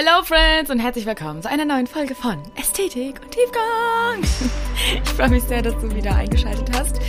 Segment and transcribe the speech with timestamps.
[0.00, 4.22] Hello Friends und herzlich willkommen zu einer neuen Folge von Ästhetik und Tiefgang.
[5.02, 7.00] Ich freue mich sehr, dass du wieder eingeschaltet hast.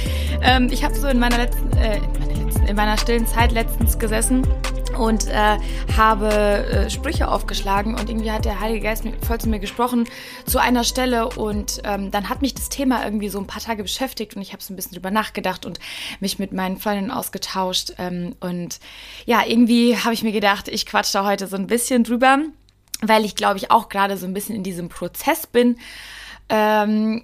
[0.41, 3.51] Ähm, ich habe so in meiner letzten, äh, in meiner letzten, in meiner stillen Zeit
[3.51, 4.41] letztens gesessen
[4.97, 5.57] und äh,
[5.95, 10.05] habe äh, Sprüche aufgeschlagen und irgendwie hat der Heilige Geist voll zu mir gesprochen
[10.47, 13.83] zu einer Stelle und ähm, dann hat mich das Thema irgendwie so ein paar Tage
[13.83, 15.79] beschäftigt und ich habe so ein bisschen drüber nachgedacht und
[16.21, 18.79] mich mit meinen Freundinnen ausgetauscht ähm, und
[19.27, 22.39] ja, irgendwie habe ich mir gedacht, ich quatsch da heute so ein bisschen drüber,
[23.01, 25.77] weil ich glaube ich auch gerade so ein bisschen in diesem Prozess bin.
[26.49, 27.23] Ähm,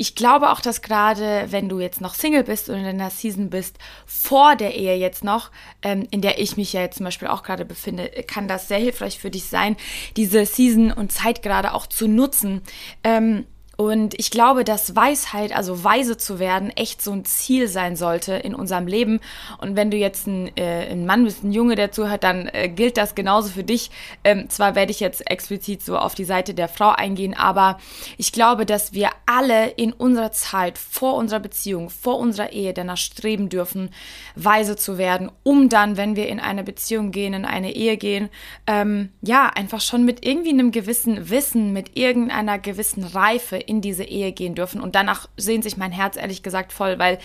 [0.00, 3.50] ich glaube auch, dass gerade wenn du jetzt noch Single bist und in einer Season
[3.50, 5.50] bist, vor der Ehe jetzt noch,
[5.82, 8.78] ähm, in der ich mich ja jetzt zum Beispiel auch gerade befinde, kann das sehr
[8.78, 9.76] hilfreich für dich sein,
[10.16, 12.62] diese Season und Zeit gerade auch zu nutzen.
[13.04, 13.44] Ähm,
[13.80, 18.34] und ich glaube, dass Weisheit, also weise zu werden, echt so ein Ziel sein sollte
[18.34, 19.20] in unserem Leben.
[19.56, 22.68] Und wenn du jetzt ein, äh, ein Mann bist, ein Junge, der zuhört, dann äh,
[22.68, 23.90] gilt das genauso für dich.
[24.22, 27.78] Ähm, zwar werde ich jetzt explizit so auf die Seite der Frau eingehen, aber
[28.18, 32.98] ich glaube, dass wir alle in unserer Zeit, vor unserer Beziehung, vor unserer Ehe danach
[32.98, 33.88] streben dürfen,
[34.34, 38.28] weise zu werden, um dann, wenn wir in eine Beziehung gehen, in eine Ehe gehen,
[38.66, 44.02] ähm, ja, einfach schon mit irgendwie einem gewissen Wissen, mit irgendeiner gewissen Reife in diese
[44.02, 44.80] Ehe gehen dürfen.
[44.80, 47.18] Und danach sehnt sich mein Herz ehrlich gesagt voll, weil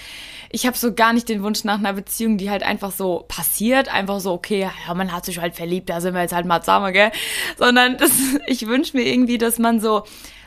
[0.51, 3.91] ich habe so gar nicht den Wunsch nach einer Beziehung, die halt einfach so passiert,
[3.91, 6.61] einfach so, okay, ja, man hat sich halt verliebt, da sind wir jetzt halt mal
[6.61, 7.11] zusammen, gell?
[7.57, 8.11] Sondern das,
[8.47, 10.03] ich wünsche mir irgendwie, dass man so,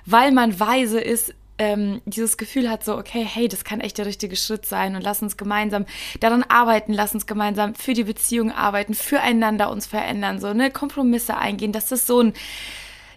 [0.07, 4.07] weil man weise ist, ähm, dieses Gefühl hat, so, okay, hey, das kann echt der
[4.07, 5.85] richtige Schritt sein und lass uns gemeinsam
[6.21, 11.37] daran arbeiten, lass uns gemeinsam für die Beziehung arbeiten, füreinander uns verändern, so, ne, Kompromisse
[11.37, 12.35] eingehen, dass das so ein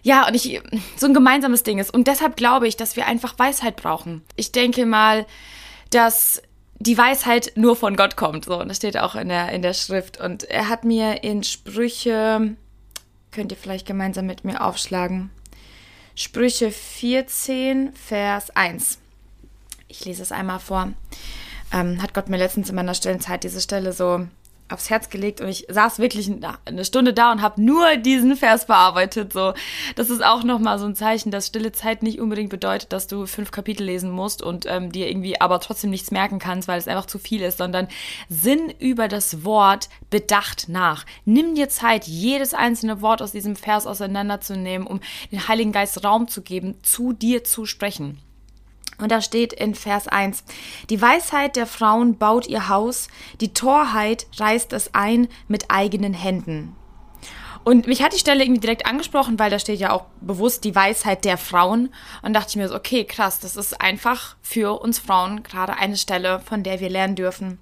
[0.02, 0.60] ja, und ich,
[0.96, 1.92] so ein gemeinsames Ding ist.
[1.92, 4.22] Und deshalb glaube ich, dass wir einfach Weisheit brauchen.
[4.36, 5.26] Ich denke mal,
[5.90, 6.42] dass
[6.78, 8.46] die Weisheit nur von Gott kommt.
[8.46, 10.18] So, und das steht auch in der, in der Schrift.
[10.18, 12.56] Und er hat mir in Sprüche,
[13.30, 15.30] könnt ihr vielleicht gemeinsam mit mir aufschlagen,
[16.14, 18.98] Sprüche 14, Vers 1.
[19.88, 20.92] Ich lese es einmal vor.
[21.72, 24.26] Ähm, hat Gott mir letztens in meiner stillen Zeit diese Stelle so
[24.72, 26.30] aufs Herz gelegt und ich saß wirklich
[26.64, 29.32] eine Stunde da und habe nur diesen Vers bearbeitet.
[29.32, 29.54] So,
[29.96, 33.26] das ist auch nochmal so ein Zeichen, dass stille Zeit nicht unbedingt bedeutet, dass du
[33.26, 36.88] fünf Kapitel lesen musst und ähm, dir irgendwie aber trotzdem nichts merken kannst, weil es
[36.88, 37.88] einfach zu viel ist, sondern
[38.28, 41.04] Sinn über das Wort bedacht nach.
[41.24, 45.00] Nimm dir Zeit, jedes einzelne Wort aus diesem Vers auseinanderzunehmen, um
[45.30, 48.18] den Heiligen Geist Raum zu geben, zu dir zu sprechen.
[49.02, 50.44] Und da steht in Vers 1,
[50.88, 53.08] die Weisheit der Frauen baut ihr Haus,
[53.40, 56.76] die Torheit reißt es ein mit eigenen Händen.
[57.64, 60.74] Und mich hat die Stelle irgendwie direkt angesprochen, weil da steht ja auch bewusst die
[60.74, 61.92] Weisheit der Frauen.
[62.22, 65.96] Und dachte ich mir so, okay, krass, das ist einfach für uns Frauen gerade eine
[65.96, 67.58] Stelle, von der wir lernen dürfen.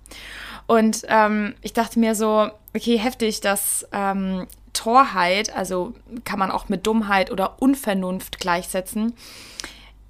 [0.66, 6.68] Und ähm, ich dachte mir so, okay, heftig, dass ähm, Torheit, also kann man auch
[6.68, 9.14] mit Dummheit oder Unvernunft gleichsetzen,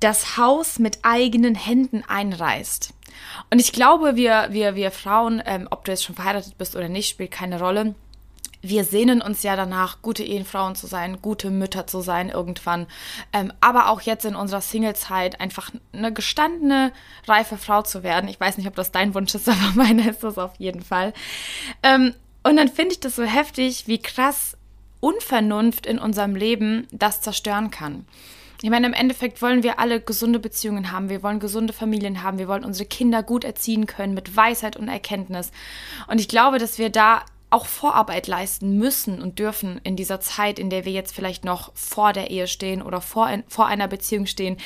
[0.00, 2.94] das Haus mit eigenen Händen einreißt.
[3.50, 6.88] Und ich glaube, wir, wir, wir Frauen, ähm, ob du jetzt schon verheiratet bist oder
[6.88, 7.94] nicht, spielt keine Rolle.
[8.62, 12.86] Wir sehnen uns ja danach, gute Ehefrauen zu sein, gute Mütter zu sein irgendwann.
[13.32, 16.92] Ähm, aber auch jetzt in unserer Singlezeit einfach eine gestandene,
[17.26, 18.28] reife Frau zu werden.
[18.28, 21.14] Ich weiß nicht, ob das dein Wunsch ist, aber meiner ist das auf jeden Fall.
[21.82, 24.56] Ähm, und dann finde ich das so heftig, wie krass
[25.00, 28.06] Unvernunft in unserem Leben das zerstören kann.
[28.62, 31.08] Ich meine, im Endeffekt wollen wir alle gesunde Beziehungen haben.
[31.08, 32.38] Wir wollen gesunde Familien haben.
[32.38, 35.50] Wir wollen unsere Kinder gut erziehen können mit Weisheit und Erkenntnis.
[36.08, 40.58] Und ich glaube, dass wir da auch Vorarbeit leisten müssen und dürfen in dieser Zeit,
[40.58, 43.88] in der wir jetzt vielleicht noch vor der Ehe stehen oder vor, in, vor einer
[43.88, 44.56] Beziehung stehen,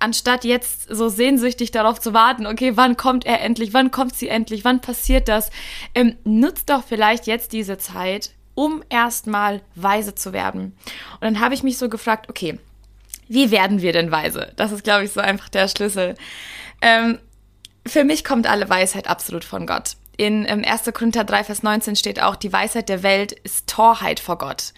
[0.00, 4.28] anstatt jetzt so sehnsüchtig darauf zu warten, okay, wann kommt er endlich, wann kommt sie
[4.28, 5.50] endlich, wann passiert das,
[5.94, 10.76] ähm, nutzt doch vielleicht jetzt diese Zeit, um erstmal weise zu werden.
[11.14, 12.58] Und dann habe ich mich so gefragt, okay,
[13.32, 14.52] wie werden wir denn weise?
[14.56, 16.16] Das ist, glaube ich, so einfach der Schlüssel.
[16.82, 17.18] Ähm,
[17.86, 19.96] für mich kommt alle Weisheit absolut von Gott.
[20.16, 20.84] In ähm, 1.
[20.92, 24.74] Korinther 3, Vers 19 steht auch, die Weisheit der Welt ist Torheit vor Gott.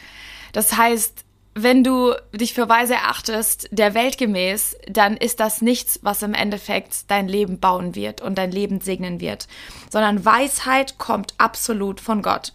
[0.53, 1.25] Das heißt,
[1.57, 6.35] wenn du dich für weise erachtest, der Welt gemäß, dann ist das nichts, was im
[6.35, 9.49] Endeffekt dein Leben bauen wird und dein Leben segnen wird,
[9.91, 12.53] sondern Weisheit kommt absolut von Gott.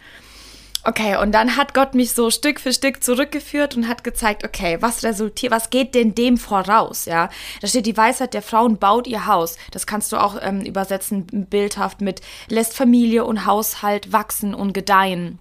[0.89, 4.77] Okay, und dann hat Gott mich so Stück für Stück zurückgeführt und hat gezeigt, okay,
[4.79, 7.29] was resultiert, was geht denn dem voraus, ja?
[7.61, 9.57] Da steht die Weisheit der Frauen baut ihr Haus.
[9.69, 15.37] Das kannst du auch ähm, übersetzen bildhaft mit lässt Familie und Haushalt wachsen und gedeihen.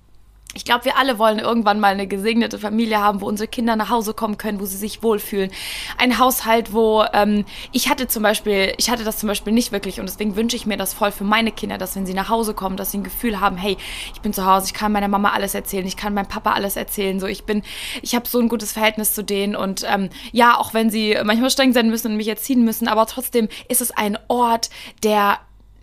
[0.58, 3.90] Ich glaube, wir alle wollen irgendwann mal eine gesegnete Familie haben, wo unsere Kinder nach
[3.90, 5.52] Hause kommen können, wo sie sich wohlfühlen.
[5.99, 10.00] Ein Haushalt, wo ähm, ich hatte zum Beispiel, ich hatte das zum Beispiel nicht wirklich
[10.00, 12.55] und deswegen wünsche ich mir das voll für meine Kinder, dass wenn sie nach Hause
[12.55, 13.76] kommen, dass sie ein Gefühl haben, hey,
[14.12, 16.75] ich bin zu Hause, ich kann meiner Mama alles erzählen, ich kann meinem Papa alles
[16.75, 17.62] erzählen, so ich bin,
[18.02, 21.50] ich habe so ein gutes Verhältnis zu denen und ähm, ja, auch wenn sie manchmal
[21.50, 24.70] streng sein müssen und mich erziehen müssen, aber trotzdem ist es ein Ort,
[25.04, 25.38] der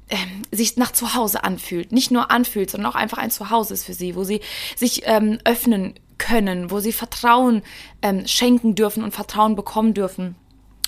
[0.10, 1.92] ähm, sich nach Zuhause anfühlt.
[1.92, 4.42] Nicht nur anfühlt, sondern auch einfach ein Zuhause ist für sie, wo sie
[4.76, 7.62] sich ähm, öffnen können, wo sie Vertrauen
[8.02, 10.36] ähm, schenken dürfen und Vertrauen bekommen dürfen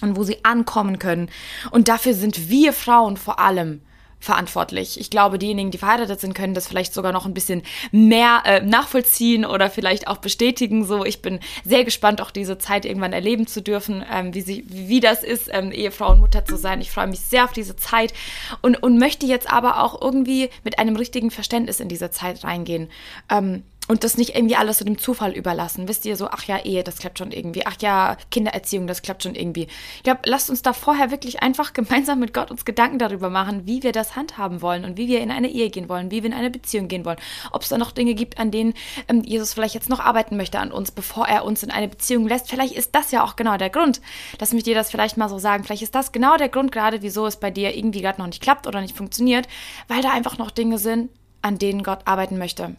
[0.02, 1.30] und wo sie ankommen können.
[1.72, 3.82] Und dafür sind wir Frauen vor allem
[4.20, 5.00] verantwortlich.
[5.00, 7.62] Ich glaube, diejenigen, die verheiratet sind, können das vielleicht sogar noch ein bisschen
[7.92, 10.86] mehr äh, nachvollziehen oder vielleicht auch bestätigen.
[10.86, 14.66] So, ich bin sehr gespannt, auch diese Zeit irgendwann erleben zu dürfen, ähm, wie, sie,
[14.68, 16.82] wie das ist, ähm, Ehefrau und Mutter zu sein.
[16.82, 18.14] Ich freue mich sehr auf diese Zeit
[18.62, 22.90] und, und möchte jetzt aber auch irgendwie mit einem richtigen Verständnis in diese Zeit reingehen.
[23.30, 25.88] Ähm, und das nicht irgendwie alles so dem Zufall überlassen.
[25.88, 27.66] Wisst ihr, so, ach ja, Ehe, das klappt schon irgendwie.
[27.66, 29.68] Ach ja, Kindererziehung, das klappt schon irgendwie.
[29.98, 33.66] Ich glaube, lasst uns da vorher wirklich einfach gemeinsam mit Gott uns Gedanken darüber machen,
[33.66, 36.30] wie wir das handhaben wollen und wie wir in eine Ehe gehen wollen, wie wir
[36.30, 37.18] in eine Beziehung gehen wollen.
[37.52, 38.74] Ob es da noch Dinge gibt, an denen
[39.08, 42.28] ähm, Jesus vielleicht jetzt noch arbeiten möchte an uns, bevor er uns in eine Beziehung
[42.28, 42.50] lässt.
[42.50, 44.02] Vielleicht ist das ja auch genau der Grund.
[44.40, 45.64] Lass mich dir das vielleicht mal so sagen.
[45.64, 48.42] Vielleicht ist das genau der Grund gerade, wieso es bei dir irgendwie gerade noch nicht
[48.42, 49.48] klappt oder nicht funktioniert,
[49.88, 51.10] weil da einfach noch Dinge sind,
[51.42, 52.76] an denen Gott arbeiten möchte.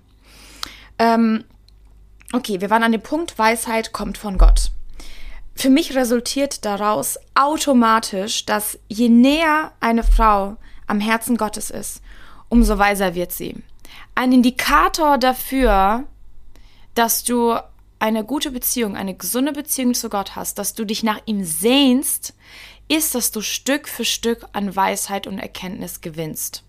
[0.98, 1.44] Ähm,
[2.32, 4.70] okay, wir waren an dem Punkt, Weisheit kommt von Gott.
[5.54, 10.56] Für mich resultiert daraus automatisch, dass je näher eine Frau
[10.86, 12.00] am Herzen Gottes ist,
[12.48, 13.56] umso weiser wird sie.
[14.14, 16.04] Ein Indikator dafür,
[16.94, 17.56] dass du
[17.98, 22.34] eine gute Beziehung, eine gesunde Beziehung zu Gott hast, dass du dich nach ihm sehnst,
[22.88, 26.64] ist, dass du Stück für Stück an Weisheit und Erkenntnis gewinnst.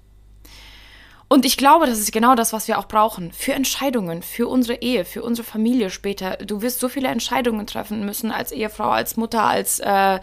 [1.32, 3.32] Und ich glaube, das ist genau das, was wir auch brauchen.
[3.32, 6.38] Für Entscheidungen, für unsere Ehe, für unsere Familie später.
[6.38, 10.20] Du wirst so viele Entscheidungen treffen müssen als Ehefrau, als Mutter, als, äh,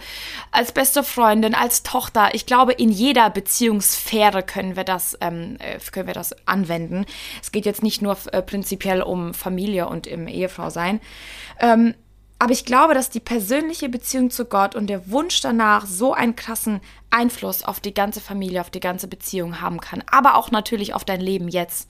[0.50, 2.31] als beste Freundin, als Tochter.
[2.32, 7.06] Ich glaube, in jeder Beziehungssphäre können wir das, ähm, äh, können wir das anwenden.
[7.41, 11.00] Es geht jetzt nicht nur äh, prinzipiell um Familie und im Ehefrau sein.
[11.61, 11.94] Ähm,
[12.38, 16.36] aber ich glaube, dass die persönliche Beziehung zu Gott und der Wunsch danach so einen
[16.36, 16.80] krassen
[17.10, 20.02] Einfluss auf die ganze Familie, auf die ganze Beziehung haben kann.
[20.10, 21.88] Aber auch natürlich auf dein Leben jetzt.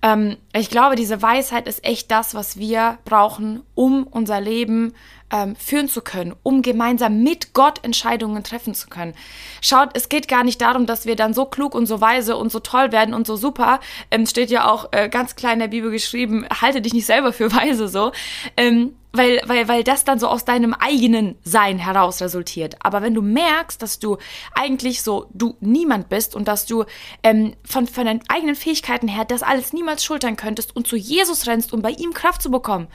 [0.00, 4.94] Ähm, ich glaube, diese Weisheit ist echt das, was wir brauchen, um unser Leben
[5.30, 9.14] ähm, führen zu können, um gemeinsam mit Gott Entscheidungen treffen zu können.
[9.60, 12.52] Schaut, es geht gar nicht darum, dass wir dann so klug und so weise und
[12.52, 13.80] so toll werden und so super.
[14.10, 17.32] Ähm, steht ja auch äh, ganz klein in der Bibel geschrieben, halte dich nicht selber
[17.32, 18.12] für weise so.
[18.56, 22.74] Ähm, weil, weil, weil das dann so aus deinem eigenen Sein heraus resultiert.
[22.80, 24.18] Aber wenn du merkst, dass du
[24.54, 26.84] eigentlich so du niemand bist und dass du
[27.22, 31.46] ähm, von, von deinen eigenen Fähigkeiten her das alles niemals schultern könntest und zu Jesus
[31.46, 32.88] rennst, um bei ihm Kraft zu bekommen,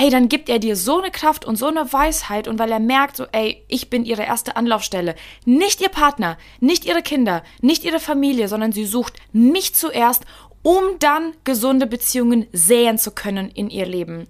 [0.00, 2.80] hey, dann gibt er dir so eine Kraft und so eine Weisheit und weil er
[2.80, 5.14] merkt, so, ey, ich bin ihre erste Anlaufstelle.
[5.44, 10.24] Nicht ihr Partner, nicht ihre Kinder, nicht ihre Familie, sondern sie sucht mich zuerst
[10.62, 14.26] um dann gesunde Beziehungen säen zu können in ihr Leben.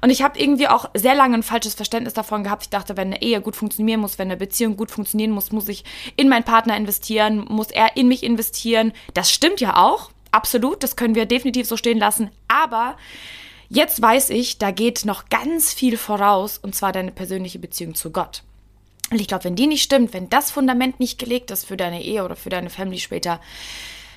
[0.00, 2.64] Und ich habe irgendwie auch sehr lange ein falsches Verständnis davon gehabt.
[2.64, 5.68] Ich dachte, wenn eine Ehe gut funktionieren muss, wenn eine Beziehung gut funktionieren muss, muss
[5.68, 5.84] ich
[6.16, 8.92] in meinen Partner investieren, muss er in mich investieren.
[9.14, 12.30] Das stimmt ja auch, absolut, das können wir definitiv so stehen lassen.
[12.46, 12.96] Aber
[13.68, 18.10] jetzt weiß ich, da geht noch ganz viel voraus, und zwar deine persönliche Beziehung zu
[18.10, 18.42] Gott.
[19.10, 22.02] Und ich glaube, wenn die nicht stimmt, wenn das Fundament nicht gelegt ist für deine
[22.02, 23.40] Ehe oder für deine Family später,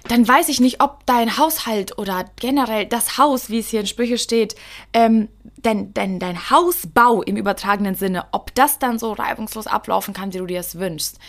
[0.08, 3.88] dann weiß ich nicht, ob dein Haushalt oder generell das Haus, wie es hier in
[3.88, 4.56] Sprüche steht,
[4.94, 5.28] ähm,
[5.58, 10.38] dein, dein, dein Hausbau im übertragenen Sinne, ob das dann so reibungslos ablaufen kann, wie
[10.38, 11.20] du dir es wünschst.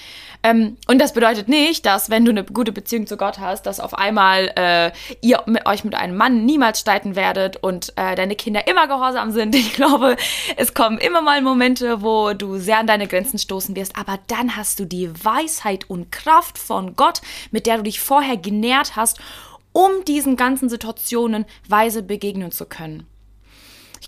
[0.42, 3.80] Ähm, und das bedeutet nicht, dass wenn du eine gute Beziehung zu Gott hast, dass
[3.80, 8.36] auf einmal äh, ihr mit euch mit einem Mann niemals streiten werdet und äh, deine
[8.36, 9.56] Kinder immer gehorsam sind.
[9.68, 10.16] Ich glaube,
[10.56, 14.56] es kommen immer mal Momente, wo du sehr an deine Grenzen stoßen wirst, aber dann
[14.56, 19.18] hast du die Weisheit und Kraft von Gott, mit der du dich vorher genährt hast,
[19.72, 23.06] um diesen ganzen Situationen weise begegnen zu können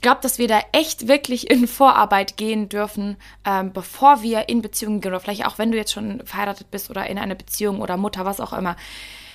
[0.00, 4.62] ich glaube, dass wir da echt wirklich in Vorarbeit gehen dürfen, ähm, bevor wir in
[4.62, 7.83] Beziehungen gehen oder vielleicht auch wenn du jetzt schon verheiratet bist oder in einer Beziehung
[7.83, 8.76] oder Mutter, was auch immer,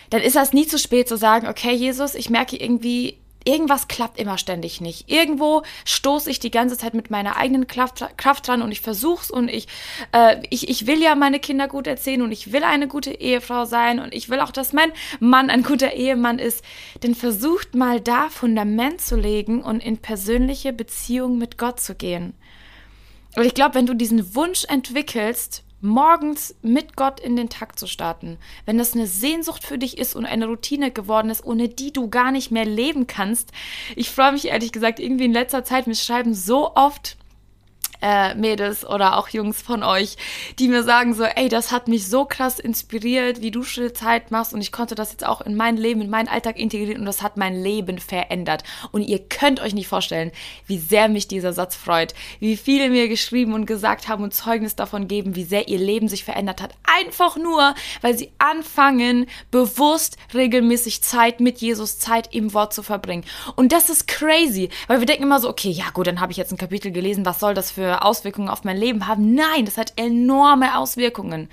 [0.10, 4.20] dann ist das nie zu spät zu sagen, okay, Jesus, ich merke irgendwie, irgendwas klappt
[4.20, 5.10] immer ständig nicht.
[5.10, 9.32] Irgendwo stoße ich die ganze Zeit mit meiner eigenen Kraft, Kraft dran und ich versuch's
[9.32, 9.68] und ich,
[10.12, 13.66] äh, ich, ich will ja meine Kinder gut erzählen und ich will eine gute Ehefrau
[13.66, 16.64] sein und ich will auch, dass mein Mann ein guter Ehemann ist.
[17.04, 22.34] Denn versucht mal da Fundament zu legen und in persönliche Beziehung mit Gott zu gehen.
[23.36, 27.88] Und ich glaube, wenn du diesen Wunsch entwickelst, morgens mit Gott in den Tag zu
[27.88, 31.94] starten, wenn das eine Sehnsucht für dich ist und eine Routine geworden ist, ohne die
[31.94, 33.52] du gar nicht mehr leben kannst.
[33.96, 37.18] Ich freue mich ehrlich gesagt irgendwie in letzter Zeit, mir schreiben so oft
[38.02, 40.18] äh, Mädels oder auch Jungs von euch,
[40.60, 44.32] die mir sagen so, ey, das hat mich so krass inspiriert, wie du stille Zeit
[44.32, 47.06] machst und ich konnte das jetzt auch in mein Leben, in meinen Alltag integrieren und
[47.06, 48.64] das hat mein Leben verändert.
[48.92, 50.32] Und ihr könnt euch nicht vorstellen,
[50.68, 54.76] wie sehr mich dieser Satz freut, wie viele mir geschrieben und gesagt haben und Zeugnis
[54.76, 56.74] davon geben, wie sehr ihr Leben sich verändert hat.
[57.00, 63.24] Einfach nur, weil sie anfangen, bewusst regelmäßig Zeit mit Jesus, Zeit im Wort zu verbringen.
[63.56, 66.38] Und das ist crazy, weil wir denken immer so, okay, ja gut, dann habe ich
[66.38, 69.36] jetzt ein Kapitel gelesen, was soll das für für Auswirkungen auf mein Leben haben.
[69.36, 71.50] Nein, das hat enorme Auswirkungen.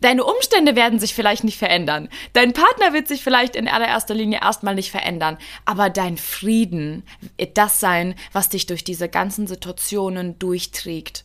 [0.00, 2.08] Deine Umstände werden sich vielleicht nicht verändern.
[2.32, 5.36] Dein Partner wird sich vielleicht in allererster Linie erstmal nicht verändern.
[5.64, 7.04] Aber dein Frieden
[7.36, 11.24] wird das sein, was dich durch diese ganzen Situationen durchträgt.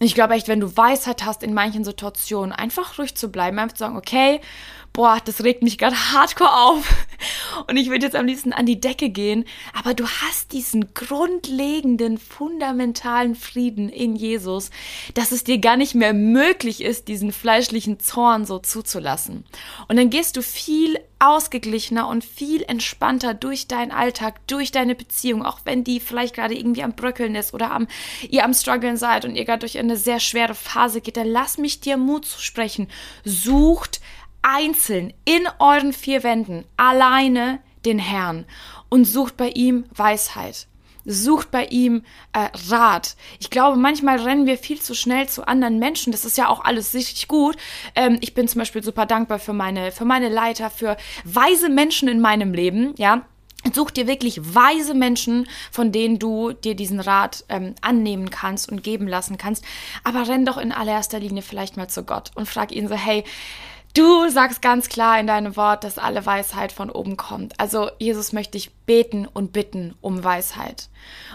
[0.00, 3.76] Ich glaube echt, wenn du Weisheit hast in manchen Situationen, einfach ruhig zu bleiben, einfach
[3.76, 4.40] zu sagen, okay,
[4.94, 7.06] boah, das regt mich gerade hardcore auf
[7.66, 12.16] und ich würde jetzt am liebsten an die Decke gehen, aber du hast diesen grundlegenden,
[12.16, 14.70] fundamentalen Frieden in Jesus,
[15.14, 19.44] dass es dir gar nicht mehr möglich ist, diesen fleischlichen Zorn so zuzulassen.
[19.88, 25.44] Und dann gehst du viel ausgeglichener und viel entspannter durch deinen Alltag, durch deine Beziehung,
[25.44, 27.88] auch wenn die vielleicht gerade irgendwie am Bröckeln ist oder am,
[28.28, 31.58] ihr am Struggeln seid und ihr gerade durch eine sehr schwere Phase geht, dann lass
[31.58, 32.88] mich dir Mut zu sprechen.
[33.24, 34.00] Sucht
[34.44, 38.44] einzeln in euren vier Wänden alleine den Herrn
[38.88, 40.68] und sucht bei ihm Weisheit.
[41.06, 43.16] Sucht bei ihm äh, Rat.
[43.38, 46.12] Ich glaube, manchmal rennen wir viel zu schnell zu anderen Menschen.
[46.12, 47.56] Das ist ja auch alles richtig gut.
[47.94, 52.08] Ähm, ich bin zum Beispiel super dankbar für meine, für meine Leiter, für weise Menschen
[52.08, 53.26] in meinem Leben, ja.
[53.72, 58.82] Such dir wirklich weise Menschen, von denen du dir diesen Rat ähm, annehmen kannst und
[58.82, 59.64] geben lassen kannst.
[60.04, 63.24] Aber renn doch in allererster Linie vielleicht mal zu Gott und frag ihn so, hey,
[63.94, 67.60] Du sagst ganz klar in deinem Wort, dass alle Weisheit von oben kommt.
[67.60, 70.88] Also Jesus möchte dich beten und bitten um Weisheit.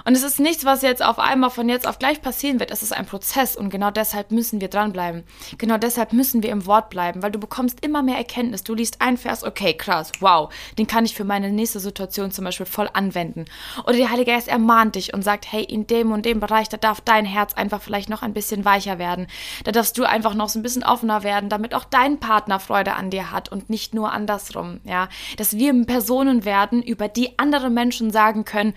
[0.06, 2.72] Und es ist nichts, was jetzt auf einmal von jetzt auf gleich passieren wird.
[2.72, 5.24] Es ist ein Prozess und genau deshalb müssen wir dranbleiben.
[5.58, 8.64] Genau deshalb müssen wir im Wort bleiben, weil du bekommst immer mehr Erkenntnis.
[8.64, 12.46] Du liest ein Vers, okay, krass, wow, den kann ich für meine nächste Situation zum
[12.46, 13.46] Beispiel voll anwenden.
[13.84, 16.78] Oder der Heilige Geist ermahnt dich und sagt, hey, in dem und dem Bereich, da
[16.78, 19.28] darf dein Herz einfach vielleicht noch ein bisschen weicher werden.
[19.64, 22.96] Da darfst du einfach noch so ein bisschen offener werden, damit auch dein Partner Freude
[22.96, 25.08] an dir hat und nicht nur andersrum, ja.
[25.38, 28.74] Dass wir Personen werden, über die andere Menschen sagen können,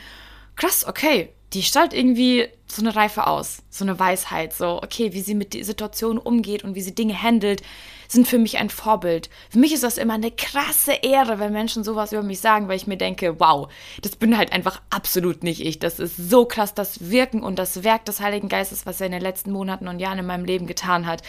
[0.56, 5.20] krass, okay, die strahlt irgendwie so eine Reife aus, so eine Weisheit, so, okay, wie
[5.20, 7.62] sie mit der Situation umgeht und wie sie Dinge handelt,
[8.08, 9.28] sind für mich ein Vorbild.
[9.50, 12.76] Für mich ist das immer eine krasse Ehre, wenn Menschen sowas über mich sagen, weil
[12.76, 13.68] ich mir denke, wow,
[14.00, 15.78] das bin halt einfach absolut nicht ich.
[15.78, 19.12] Das ist so krass, das Wirken und das Werk des Heiligen Geistes, was er in
[19.12, 21.22] den letzten Monaten und Jahren in meinem Leben getan hat.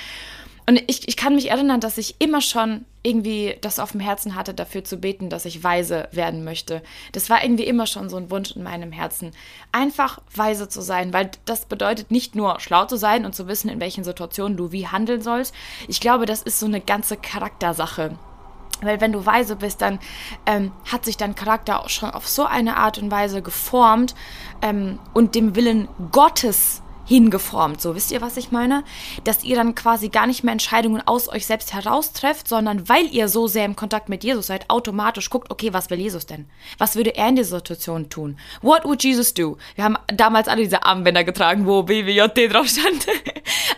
[0.66, 4.36] Und ich, ich kann mich erinnern, dass ich immer schon irgendwie das auf dem Herzen
[4.36, 6.82] hatte, dafür zu beten, dass ich weise werden möchte.
[7.12, 9.32] Das war irgendwie immer schon so ein Wunsch in meinem Herzen.
[9.74, 13.70] Einfach weise zu sein, weil das bedeutet nicht nur schlau zu sein und zu wissen,
[13.70, 15.54] in welchen Situationen du wie handeln sollst.
[15.90, 18.18] Ich glaube, das ist so eine ganze Charaktersache.
[18.82, 20.00] Weil wenn du weise bist, dann
[20.46, 24.16] ähm, hat sich dein Charakter auch schon auf so eine Art und Weise geformt
[24.62, 27.82] ähm, und dem Willen Gottes hingeformt.
[27.82, 28.84] So, wisst ihr, was ich meine?
[29.24, 33.28] Dass ihr dann quasi gar nicht mehr Entscheidungen aus euch selbst heraustrefft, sondern weil ihr
[33.28, 36.46] so sehr im Kontakt mit Jesus seid, automatisch guckt, okay, was will Jesus denn?
[36.78, 38.38] Was würde er in dieser Situation tun?
[38.62, 39.58] What would Jesus do?
[39.76, 43.08] Wir haben damals alle diese Armbänder getragen, wo BWJD drauf stand.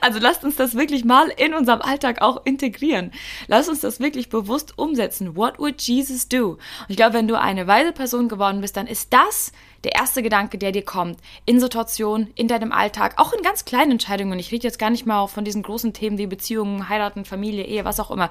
[0.01, 3.11] Also lasst uns das wirklich mal in unserem Alltag auch integrieren.
[3.47, 5.35] Lasst uns das wirklich bewusst umsetzen.
[5.35, 6.49] What would Jesus do?
[6.51, 9.51] Und ich glaube, wenn du eine weise Person geworden bist, dann ist das
[9.85, 13.91] der erste Gedanke, der dir kommt, in Situationen, in deinem Alltag, auch in ganz kleinen
[13.91, 14.37] Entscheidungen.
[14.39, 17.85] Ich rede jetzt gar nicht mal von diesen großen Themen wie Beziehungen, Heiraten, Familie, Ehe,
[17.85, 18.29] was auch immer,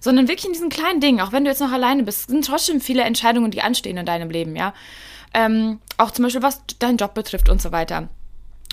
[0.00, 2.80] sondern wirklich in diesen kleinen Dingen, auch wenn du jetzt noch alleine bist, sind trotzdem
[2.80, 4.74] viele Entscheidungen, die anstehen in deinem Leben, ja.
[5.32, 8.08] Ähm, auch zum Beispiel, was deinen Job betrifft und so weiter.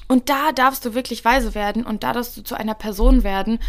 [0.08, 3.60] Und da darfst du wirklich weise werden und da darfst du zu einer Person werden,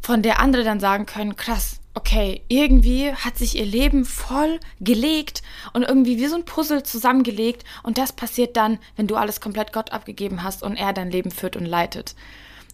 [0.00, 5.42] von der andere dann sagen können, krass, okay, irgendwie hat sich ihr Leben voll gelegt
[5.72, 9.72] und irgendwie wie so ein Puzzle zusammengelegt und das passiert dann, wenn du alles komplett
[9.72, 12.14] Gott abgegeben hast und er dein Leben führt und leitet.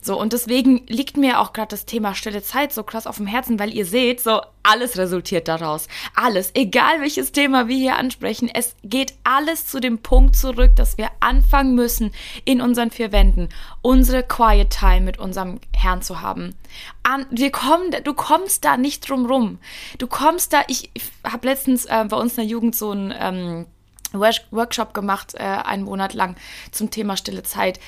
[0.01, 3.27] So, und deswegen liegt mir auch gerade das Thema stille Zeit so krass auf dem
[3.27, 5.89] Herzen, weil ihr seht, so alles resultiert daraus.
[6.15, 10.99] Alles, egal welches Thema wir hier ansprechen, es geht alles zu dem Punkt zurück, dass
[10.99, 12.13] wir anfangen müssen,
[12.45, 13.49] in unseren vier Wänden
[13.83, 16.55] unsere Quiet Time mit unserem Herrn zu haben.
[17.03, 19.59] An, wir kommen, du kommst da nicht drum rum.
[19.99, 23.15] Du kommst da, ich, ich habe letztens äh, bei uns in der Jugend so ein,
[23.19, 23.67] ähm,
[24.13, 26.37] Workshop gemacht, äh, einen Monat lang
[26.71, 27.81] zum Thema stille Zeit.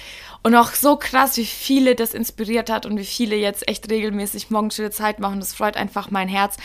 [0.43, 4.51] Und auch so krass, wie viele das inspiriert hat und wie viele jetzt echt regelmäßig
[4.51, 5.41] morgen stille Zeit machen.
[5.41, 6.57] Das freut einfach mein Herz.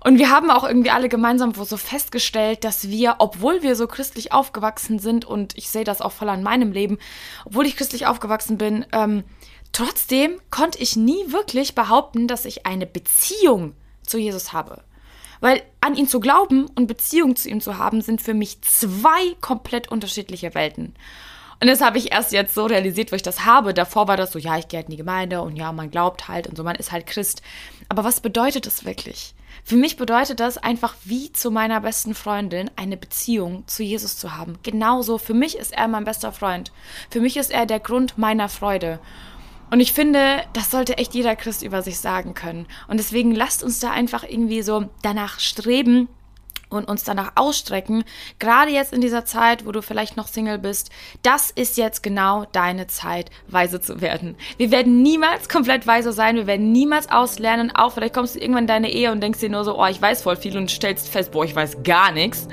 [0.00, 4.32] Und wir haben auch irgendwie alle gemeinsam so festgestellt, dass wir, obwohl wir so christlich
[4.32, 6.98] aufgewachsen sind, und ich sehe das auch voll an meinem Leben,
[7.44, 9.24] obwohl ich christlich aufgewachsen bin, ähm,
[9.72, 13.74] trotzdem konnte ich nie wirklich behaupten, dass ich eine Beziehung
[14.06, 14.84] zu Jesus habe.
[15.40, 19.34] Weil an ihn zu glauben und Beziehung zu ihm zu haben, sind für mich zwei
[19.40, 20.94] komplett unterschiedliche Welten.
[21.60, 23.72] Und das habe ich erst jetzt so realisiert, wo ich das habe.
[23.72, 26.28] Davor war das so, ja, ich gehe halt in die Gemeinde und ja, man glaubt
[26.28, 27.40] halt und so, man ist halt Christ.
[27.88, 29.34] Aber was bedeutet das wirklich?
[29.64, 34.36] Für mich bedeutet das einfach wie zu meiner besten Freundin eine Beziehung zu Jesus zu
[34.36, 34.58] haben.
[34.62, 36.72] Genauso, für mich ist er mein bester Freund.
[37.10, 39.00] Für mich ist er der Grund meiner Freude.
[39.70, 42.66] Und ich finde, das sollte echt jeder Christ über sich sagen können.
[42.88, 46.08] Und deswegen lasst uns da einfach irgendwie so danach streben,
[46.68, 48.04] und uns danach ausstrecken,
[48.38, 50.90] gerade jetzt in dieser Zeit, wo du vielleicht noch Single bist,
[51.22, 54.36] das ist jetzt genau deine Zeit, weise zu werden.
[54.56, 58.64] Wir werden niemals komplett weise sein, wir werden niemals auslernen, auch vielleicht kommst du irgendwann
[58.64, 61.08] in deine Ehe und denkst dir nur so, oh, ich weiß voll viel und stellst
[61.08, 62.48] fest, boah, ich weiß gar nichts.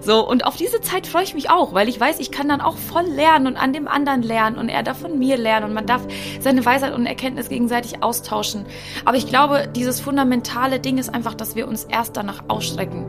[0.00, 2.60] So, und auf diese Zeit freue ich mich auch, weil ich weiß, ich kann dann
[2.60, 5.74] auch voll lernen und an dem anderen lernen und er darf von mir lernen und
[5.74, 6.02] man darf
[6.40, 8.64] seine Weisheit und Erkenntnis gegenseitig austauschen.
[9.04, 13.06] Aber ich glaube, dieses fundamentale Ding ist einfach, dass wir uns erst danach ausstrecken.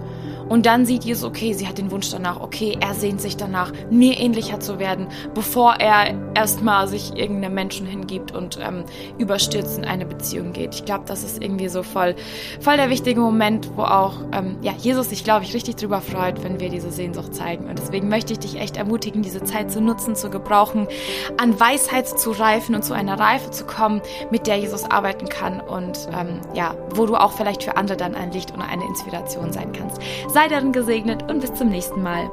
[0.49, 3.71] Und dann sieht Jesus, okay, sie hat den Wunsch danach, okay, er sehnt sich danach,
[3.89, 8.83] mir ähnlicher zu werden, bevor er erstmal sich irgendeinem Menschen hingibt und ähm,
[9.17, 10.75] überstürzt in eine Beziehung geht.
[10.75, 12.15] Ich glaube, das ist irgendwie so voll,
[12.59, 16.43] voll der wichtige Moment, wo auch ähm, ja, Jesus sich, glaube ich, richtig drüber freut,
[16.43, 17.69] wenn wir diese Sehnsucht zeigen.
[17.69, 20.87] Und deswegen möchte ich dich echt ermutigen, diese Zeit zu nutzen, zu gebrauchen,
[21.37, 24.01] an Weisheit zu reifen und zu einer Reife zu kommen,
[24.31, 28.15] mit der Jesus arbeiten kann und ähm, ja, wo du auch vielleicht für andere dann
[28.15, 30.01] ein Licht und eine Inspiration sein kannst.
[30.37, 32.29] Sei darin gesegnet und bis zum nächsten Mal.